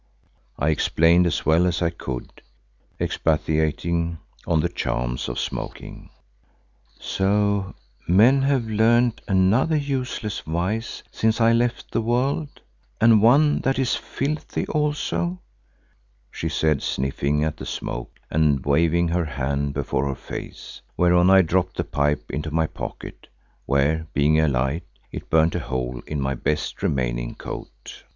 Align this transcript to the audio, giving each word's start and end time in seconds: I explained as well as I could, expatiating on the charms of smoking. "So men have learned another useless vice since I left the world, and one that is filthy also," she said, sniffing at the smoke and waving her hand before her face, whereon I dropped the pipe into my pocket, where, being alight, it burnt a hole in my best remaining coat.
I 0.57 0.69
explained 0.69 1.27
as 1.27 1.45
well 1.45 1.67
as 1.67 1.79
I 1.79 1.91
could, 1.91 2.41
expatiating 2.99 4.17
on 4.47 4.61
the 4.61 4.67
charms 4.67 5.29
of 5.29 5.37
smoking. 5.37 6.09
"So 6.99 7.75
men 8.07 8.41
have 8.41 8.65
learned 8.65 9.21
another 9.27 9.75
useless 9.75 10.39
vice 10.39 11.03
since 11.11 11.39
I 11.39 11.53
left 11.53 11.91
the 11.91 12.01
world, 12.01 12.61
and 12.99 13.21
one 13.21 13.59
that 13.59 13.77
is 13.77 13.93
filthy 13.93 14.65
also," 14.65 15.39
she 16.31 16.49
said, 16.49 16.81
sniffing 16.81 17.43
at 17.43 17.57
the 17.57 17.65
smoke 17.67 18.17
and 18.31 18.65
waving 18.65 19.09
her 19.09 19.25
hand 19.25 19.75
before 19.75 20.07
her 20.07 20.15
face, 20.15 20.81
whereon 20.97 21.29
I 21.29 21.43
dropped 21.43 21.77
the 21.77 21.83
pipe 21.83 22.31
into 22.31 22.49
my 22.49 22.65
pocket, 22.65 23.27
where, 23.67 24.07
being 24.15 24.39
alight, 24.39 24.81
it 25.11 25.29
burnt 25.29 25.53
a 25.53 25.59
hole 25.59 26.01
in 26.07 26.19
my 26.19 26.33
best 26.33 26.81
remaining 26.81 27.35
coat. 27.35 28.03